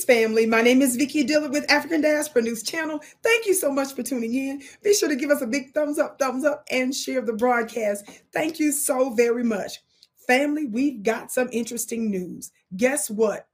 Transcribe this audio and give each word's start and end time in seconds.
Peace, 0.00 0.04
family. 0.06 0.46
My 0.46 0.62
name 0.62 0.80
is 0.80 0.96
Vicki 0.96 1.24
Dillard 1.24 1.50
with 1.50 1.70
African 1.70 2.00
Diaspora 2.00 2.42
News 2.42 2.62
Channel. 2.62 3.00
Thank 3.22 3.44
you 3.44 3.52
so 3.52 3.70
much 3.70 3.94
for 3.94 4.02
tuning 4.02 4.34
in. 4.34 4.62
Be 4.82 4.94
sure 4.94 5.08
to 5.10 5.16
give 5.16 5.30
us 5.30 5.42
a 5.42 5.46
big 5.46 5.74
thumbs 5.74 5.98
up, 5.98 6.18
thumbs 6.18 6.44
up, 6.44 6.64
and 6.70 6.94
share 6.94 7.20
the 7.20 7.34
broadcast. 7.34 8.08
Thank 8.32 8.58
you 8.58 8.72
so 8.72 9.10
very 9.10 9.44
much. 9.44 9.80
Family, 10.26 10.66
we've 10.66 11.02
got 11.02 11.30
some 11.30 11.50
interesting 11.52 12.10
news. 12.10 12.50
Guess 12.76 13.10
what? 13.10 13.46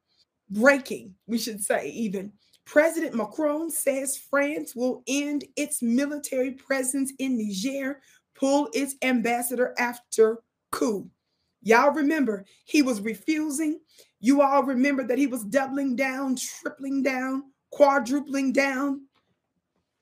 Breaking, 0.51 1.14
we 1.27 1.38
should 1.38 1.64
say, 1.64 1.88
even. 1.88 2.32
President 2.65 3.15
Macron 3.15 3.69
says 3.71 4.17
France 4.17 4.76
will 4.76 5.03
end 5.08 5.44
its 5.56 5.83
military 5.83 6.53
presence 6.53 7.13
in 7.19 7.38
Niger, 7.38 8.01
pull 8.35 8.69
its 8.72 8.94
ambassador 9.03 9.74
after 9.78 10.38
coup. 10.71 11.10
Y'all 11.63 11.90
remember, 11.90 12.44
he 12.65 12.83
was 12.83 13.01
refusing 13.01 13.81
you 14.27 14.43
all 14.43 14.65
remember 14.65 15.04
that 15.04 15.19
he 15.19 15.29
was 15.29 15.45
doubling 15.45 15.95
down, 15.95 16.37
tripling 16.37 17.01
down, 17.01 17.45
quadrupling 17.70 18.52
down, 18.52 19.02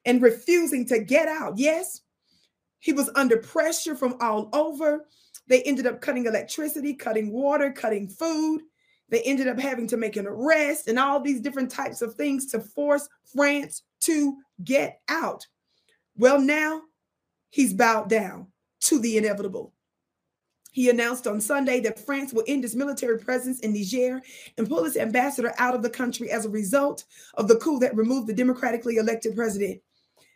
and 0.06 0.22
refusing 0.22 0.86
to 0.86 0.98
get 0.98 1.28
out. 1.28 1.58
Yes, 1.58 2.00
he 2.78 2.94
was 2.94 3.10
under 3.16 3.36
pressure 3.36 3.94
from 3.94 4.16
all 4.20 4.48
over. 4.54 5.06
They 5.46 5.62
ended 5.64 5.86
up 5.86 6.00
cutting 6.00 6.24
electricity, 6.24 6.94
cutting 6.94 7.32
water, 7.32 7.70
cutting 7.70 8.08
food. 8.08 8.62
They 9.10 9.20
ended 9.22 9.46
up 9.46 9.60
having 9.60 9.86
to 9.88 9.98
make 9.98 10.16
an 10.16 10.26
arrest 10.26 10.88
and 10.88 10.98
all 10.98 11.20
these 11.20 11.42
different 11.42 11.70
types 11.70 12.00
of 12.00 12.14
things 12.14 12.46
to 12.46 12.60
force 12.60 13.06
France 13.26 13.82
to 14.00 14.38
get 14.64 15.00
out. 15.08 15.46
Well, 16.16 16.40
now 16.40 16.80
he's 17.50 17.74
bowed 17.74 18.08
down 18.08 18.46
to 18.80 18.98
the 18.98 19.18
inevitable. 19.18 19.74
He 20.74 20.90
announced 20.90 21.28
on 21.28 21.40
Sunday 21.40 21.78
that 21.82 22.04
France 22.04 22.32
will 22.32 22.42
end 22.48 22.64
its 22.64 22.74
military 22.74 23.16
presence 23.16 23.60
in 23.60 23.72
Niger 23.72 24.20
and 24.58 24.68
pull 24.68 24.84
its 24.84 24.96
ambassador 24.96 25.54
out 25.56 25.76
of 25.76 25.82
the 25.82 25.88
country 25.88 26.32
as 26.32 26.44
a 26.44 26.50
result 26.50 27.04
of 27.34 27.46
the 27.46 27.54
coup 27.58 27.78
that 27.78 27.94
removed 27.94 28.26
the 28.26 28.34
democratically 28.34 28.96
elected 28.96 29.36
president. 29.36 29.80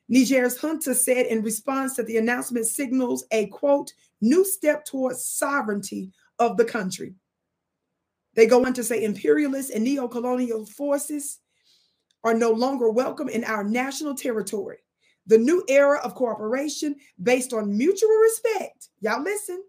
Niger's 0.09 0.57
junta 0.57 0.95
said 0.95 1.27
in 1.27 1.43
response 1.43 1.97
that 1.97 2.07
the 2.07 2.19
announcement 2.19 2.67
signals 2.67 3.27
a 3.33 3.49
quote, 3.49 3.93
new 4.21 4.45
step 4.45 4.85
towards 4.85 5.25
sovereignty 5.25 6.13
of 6.39 6.57
the 6.57 6.65
country. 6.65 7.17
They 8.35 8.47
go 8.47 8.65
on 8.65 8.75
to 8.75 8.85
say 8.85 9.03
imperialist 9.03 9.73
and 9.73 9.83
neo 9.83 10.07
colonial 10.07 10.67
forces 10.67 11.41
are 12.23 12.35
no 12.35 12.53
longer 12.53 12.91
welcome 12.91 13.29
in 13.29 13.43
our 13.43 13.65
national 13.65 14.15
territory. 14.15 14.79
The 15.27 15.39
new 15.39 15.65
era 15.69 15.99
of 16.05 16.15
cooperation 16.15 16.95
based 17.21 17.53
on 17.53 17.77
mutual 17.77 18.17
respect, 18.19 18.91
y'all 19.01 19.25
listen, 19.25 19.65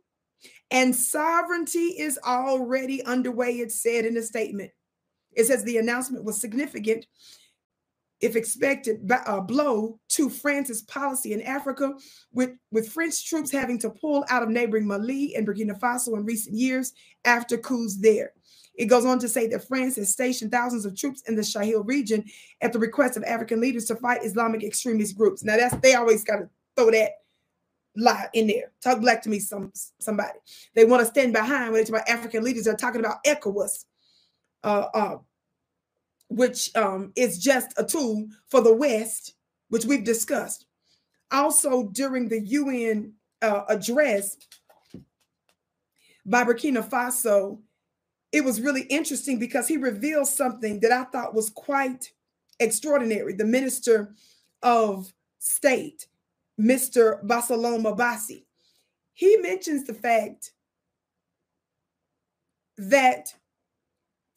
and 0.72 0.96
sovereignty 0.96 1.96
is 2.00 2.20
already 2.26 3.04
underway, 3.06 3.60
it 3.60 3.72
said 3.72 4.06
in 4.06 4.14
the 4.14 4.22
statement. 4.22 4.72
It 5.34 5.46
says 5.46 5.64
the 5.64 5.78
announcement 5.78 6.26
was 6.26 6.40
significant 6.40 7.06
if 8.22 8.36
expected 8.36 9.10
a 9.26 9.42
blow 9.42 9.98
to 10.10 10.30
France's 10.30 10.82
policy 10.82 11.32
in 11.32 11.42
Africa, 11.42 11.94
with, 12.34 12.52
with 12.72 12.92
French 12.92 13.26
troops 13.26 13.50
having 13.50 13.80
to 13.80 13.90
pull 13.90 14.26
out 14.30 14.44
of 14.44 14.50
neighboring 14.50 14.86
Mali 14.86 15.36
and 15.36 15.48
Burkina 15.48 15.80
Faso 15.80 16.18
in 16.18 16.26
recent 16.26 16.56
years 16.56 16.92
after 17.24 17.58
coups 17.58 17.98
there. 17.98 18.34
It 18.76 18.86
goes 18.86 19.06
on 19.06 19.20
to 19.20 19.28
say 19.28 19.48
that 19.48 19.68
France 19.68 19.96
has 19.96 20.10
stationed 20.10 20.52
thousands 20.52 20.86
of 20.86 20.98
troops 20.98 21.22
in 21.28 21.36
the 21.36 21.44
Sahel 21.44 21.84
region 21.84 22.26
at 22.62 22.74
the 22.74 22.80
request 22.80 23.18
of 23.18 23.24
African 23.24 23.62
leaders 23.62 23.86
to 23.86 23.96
fight 23.96 24.24
Islamic 24.24 24.64
extremist 24.64 25.18
groups. 25.18 25.44
Now 25.44 25.58
that's 25.58 25.76
they 25.78 25.96
always 25.96 26.24
got 26.24 26.38
to 26.38 26.50
throw 26.76 26.92
that 26.92 27.12
lie 28.00 28.28
in 28.34 28.48
there. 28.48 28.72
Talk 28.82 29.02
black 29.02 29.22
to 29.24 29.30
me, 29.30 29.40
some 29.40 29.72
somebody. 30.00 30.40
They 30.74 30.86
want 30.86 31.02
to 31.02 31.06
stand 31.06 31.34
behind 31.34 31.72
when 31.72 31.82
it's 31.82 31.90
about 31.90 32.08
African 32.08 32.44
leaders. 32.44 32.64
They're 32.66 32.76
talking 32.76 33.02
about 33.02 33.24
ECOWAS, 33.24 33.86
uh, 34.64 34.86
uh, 34.94 35.18
which 36.30 36.76
um, 36.76 37.12
is 37.16 37.38
just 37.38 37.74
a 37.78 37.84
tool 37.84 38.28
for 38.48 38.62
the 38.62 38.74
West, 38.74 39.36
which 39.70 39.86
we've 39.86 40.04
discussed. 40.04 40.66
Also, 41.32 41.90
during 41.90 42.28
the 42.28 42.42
UN 42.42 43.14
uh, 43.42 43.64
address 43.70 44.38
by 46.26 46.44
Burkina 46.44 46.88
Faso, 46.88 47.60
it 48.32 48.44
was 48.44 48.62
really 48.62 48.84
interesting 48.84 49.40
because 49.40 49.68
he 49.68 49.78
revealed 49.78 50.28
something 50.28 50.80
that 50.82 50.92
I 50.92 51.04
thought 51.06 51.34
was 51.34 51.50
quite 51.50 52.12
extraordinary. 52.60 53.34
The 53.34 53.46
Minister 53.46 54.14
of 54.62 55.12
State 55.40 56.08
Mr. 56.60 57.24
Bassolma 57.26 57.96
Bazié. 57.98 58.44
He 59.14 59.38
mentions 59.38 59.86
the 59.86 59.94
fact 59.94 60.52
that 62.78 63.34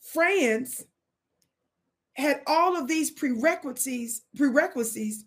France 0.00 0.84
had 2.14 2.42
all 2.46 2.76
of 2.76 2.86
these 2.86 3.10
prerequisites, 3.10 4.22
prerequisites, 4.36 5.24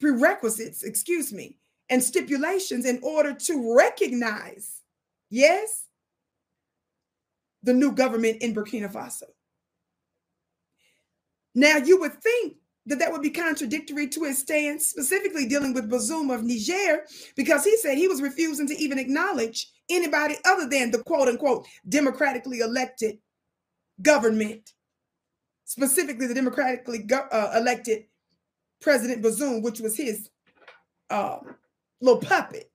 prerequisites, 0.00 0.82
excuse 0.82 1.32
me, 1.32 1.58
and 1.88 2.02
stipulations 2.02 2.86
in 2.86 2.98
order 3.02 3.34
to 3.34 3.76
recognize, 3.76 4.82
yes, 5.28 5.86
the 7.62 7.72
new 7.72 7.92
government 7.92 8.42
in 8.42 8.54
Burkina 8.54 8.90
Faso. 8.90 9.24
Now, 11.54 11.76
you 11.76 12.00
would 12.00 12.22
think 12.22 12.56
that 12.86 12.98
that 12.98 13.12
would 13.12 13.22
be 13.22 13.30
contradictory 13.30 14.08
to 14.08 14.24
his 14.24 14.38
stance, 14.38 14.88
specifically 14.88 15.46
dealing 15.46 15.74
with 15.74 15.90
Bazoum 15.90 16.34
of 16.34 16.42
Niger, 16.42 17.04
because 17.36 17.64
he 17.64 17.76
said 17.76 17.98
he 17.98 18.08
was 18.08 18.22
refusing 18.22 18.66
to 18.68 18.76
even 18.76 18.98
acknowledge 18.98 19.70
anybody 19.88 20.36
other 20.44 20.68
than 20.68 20.90
the 20.90 21.02
quote 21.02 21.28
unquote 21.28 21.66
democratically 21.88 22.60
elected 22.60 23.18
government, 24.02 24.72
specifically 25.64 26.26
the 26.26 26.34
democratically 26.34 27.06
uh, 27.12 27.52
elected 27.56 28.04
President 28.80 29.22
Bazoum, 29.22 29.62
which 29.62 29.80
was 29.80 29.96
his 29.96 30.30
uh, 31.10 31.38
little 32.00 32.20
puppet. 32.20 32.70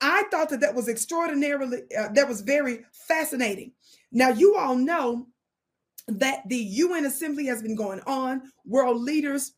I 0.00 0.24
thought 0.30 0.50
that 0.50 0.60
that 0.60 0.74
was 0.74 0.88
extraordinarily, 0.88 1.82
uh, 1.98 2.08
that 2.12 2.28
was 2.28 2.42
very 2.42 2.84
fascinating. 2.92 3.72
Now, 4.12 4.28
you 4.28 4.56
all 4.56 4.76
know 4.76 5.26
that 6.08 6.48
the 6.48 6.56
UN 6.56 7.04
Assembly 7.04 7.46
has 7.46 7.62
been 7.62 7.76
going 7.76 8.00
on. 8.06 8.42
World 8.64 9.00
leaders 9.00 9.52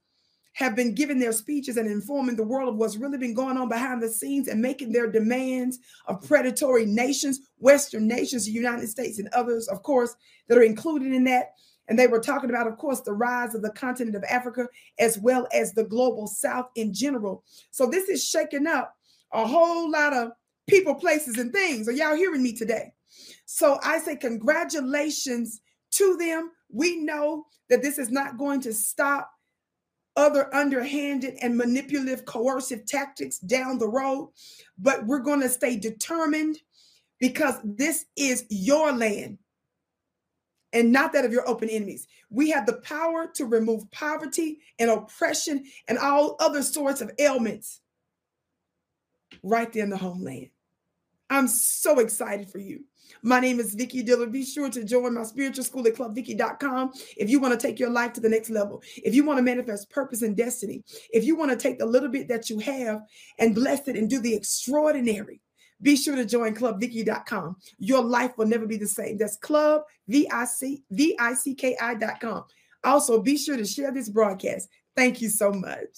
have 0.54 0.74
been 0.74 0.94
giving 0.94 1.18
their 1.18 1.32
speeches 1.32 1.76
and 1.76 1.88
informing 1.88 2.36
the 2.36 2.42
world 2.42 2.68
of 2.68 2.76
what's 2.76 2.96
really 2.96 3.18
been 3.18 3.34
going 3.34 3.56
on 3.56 3.68
behind 3.68 4.02
the 4.02 4.08
scenes 4.08 4.48
and 4.48 4.60
making 4.60 4.92
their 4.92 5.10
demands 5.10 5.78
of 6.06 6.20
predatory 6.26 6.84
nations, 6.84 7.40
Western 7.58 8.08
nations, 8.08 8.44
the 8.44 8.52
United 8.52 8.88
States, 8.88 9.18
and 9.18 9.28
others, 9.28 9.68
of 9.68 9.82
course, 9.82 10.14
that 10.48 10.58
are 10.58 10.62
included 10.62 11.12
in 11.12 11.24
that. 11.24 11.52
And 11.88 11.98
they 11.98 12.08
were 12.08 12.20
talking 12.20 12.50
about, 12.50 12.66
of 12.66 12.78
course, 12.78 13.00
the 13.00 13.12
rise 13.12 13.54
of 13.54 13.62
the 13.62 13.72
continent 13.72 14.16
of 14.16 14.24
Africa 14.28 14.66
as 14.98 15.18
well 15.18 15.46
as 15.52 15.72
the 15.72 15.84
global 15.84 16.26
South 16.26 16.66
in 16.74 16.92
general. 16.92 17.44
So 17.70 17.86
this 17.86 18.08
is 18.08 18.24
shaking 18.24 18.66
up 18.66 18.94
a 19.32 19.46
whole 19.46 19.90
lot 19.90 20.12
of 20.12 20.32
people, 20.68 20.94
places, 20.94 21.38
and 21.38 21.52
things. 21.52 21.88
Are 21.88 21.92
y'all 21.92 22.16
hearing 22.16 22.42
me 22.42 22.54
today? 22.54 22.92
So 23.46 23.78
I 23.82 23.98
say, 23.98 24.16
congratulations 24.16 25.60
to 26.00 26.16
them. 26.16 26.50
We 26.70 26.96
know 26.96 27.44
that 27.68 27.82
this 27.82 27.98
is 27.98 28.10
not 28.10 28.38
going 28.38 28.62
to 28.62 28.72
stop 28.72 29.30
other 30.16 30.54
underhanded 30.54 31.36
and 31.40 31.56
manipulative 31.56 32.24
coercive 32.24 32.84
tactics 32.86 33.38
down 33.38 33.78
the 33.78 33.88
road, 33.88 34.30
but 34.78 35.06
we're 35.06 35.20
going 35.20 35.40
to 35.40 35.48
stay 35.48 35.76
determined 35.76 36.58
because 37.20 37.54
this 37.62 38.06
is 38.16 38.44
your 38.48 38.92
land 38.92 39.38
and 40.72 40.92
not 40.92 41.12
that 41.12 41.24
of 41.24 41.32
your 41.32 41.48
open 41.48 41.68
enemies. 41.68 42.06
We 42.30 42.50
have 42.50 42.66
the 42.66 42.80
power 42.80 43.28
to 43.34 43.44
remove 43.44 43.90
poverty 43.90 44.58
and 44.78 44.90
oppression 44.90 45.64
and 45.86 45.98
all 45.98 46.36
other 46.40 46.62
sorts 46.62 47.00
of 47.00 47.10
ailments 47.18 47.80
right 49.42 49.72
there 49.72 49.84
in 49.84 49.90
the 49.90 49.96
homeland. 49.96 50.50
I'm 51.30 51.46
so 51.46 52.00
excited 52.00 52.50
for 52.50 52.58
you. 52.58 52.84
My 53.22 53.40
name 53.40 53.60
is 53.60 53.74
Vicki 53.74 54.02
Dillard. 54.02 54.32
Be 54.32 54.44
sure 54.44 54.68
to 54.70 54.84
join 54.84 55.14
my 55.14 55.22
spiritual 55.22 55.64
school 55.64 55.86
at 55.86 55.94
clubvicki.com 55.94 56.92
if 57.16 57.30
you 57.30 57.38
want 57.40 57.58
to 57.58 57.66
take 57.66 57.78
your 57.78 57.90
life 57.90 58.12
to 58.14 58.20
the 58.20 58.28
next 58.28 58.50
level. 58.50 58.82
If 58.96 59.14
you 59.14 59.24
want 59.24 59.38
to 59.38 59.42
manifest 59.42 59.90
purpose 59.90 60.22
and 60.22 60.36
destiny. 60.36 60.82
If 61.10 61.24
you 61.24 61.36
want 61.36 61.50
to 61.50 61.56
take 61.56 61.78
the 61.78 61.86
little 61.86 62.08
bit 62.08 62.28
that 62.28 62.50
you 62.50 62.58
have 62.60 63.02
and 63.38 63.54
bless 63.54 63.88
it 63.88 63.96
and 63.96 64.08
do 64.08 64.20
the 64.20 64.34
extraordinary. 64.34 65.40
Be 65.82 65.96
sure 65.96 66.16
to 66.16 66.24
join 66.24 66.54
clubvicki.com. 66.54 67.56
Your 67.78 68.02
life 68.02 68.32
will 68.36 68.46
never 68.46 68.66
be 68.66 68.76
the 68.76 68.88
same. 68.88 69.16
That's 69.16 69.36
club 69.36 69.82
V-I-C 70.08 70.82
V-I-C-K-I.com. 70.90 72.44
Also, 72.84 73.22
be 73.22 73.36
sure 73.36 73.56
to 73.56 73.64
share 73.64 73.92
this 73.92 74.08
broadcast. 74.08 74.68
Thank 74.96 75.20
you 75.20 75.28
so 75.28 75.52
much. 75.52 75.88